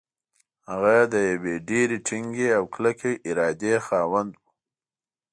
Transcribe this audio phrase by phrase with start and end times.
[0.69, 4.39] هغه د يوې ډېرې ټينګې او کلکې ارادې خاوند و.